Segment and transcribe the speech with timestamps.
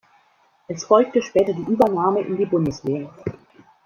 [0.67, 3.07] Es folgte später die Übernahme in die Bundeswehr.